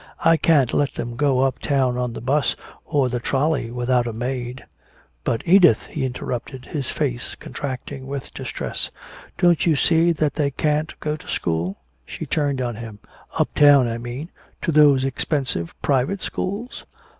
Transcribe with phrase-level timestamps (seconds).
[0.25, 2.55] I can't let them go way uptown on the 'bus
[2.85, 4.65] or the trolley without a maid"
[5.23, 8.89] "But, Edith!" he interrupted, his face contracting with distress.
[9.37, 11.77] "Don't you see that they can't go to school?"
[12.07, 12.97] She turned on him.
[13.37, 14.29] "Uptown, I mean,
[14.63, 16.83] to those expensive private schools."